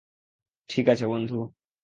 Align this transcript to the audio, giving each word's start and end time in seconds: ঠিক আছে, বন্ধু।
ঠিক 0.69 0.85
আছে, 0.89 1.05
বন্ধু। 1.07 1.35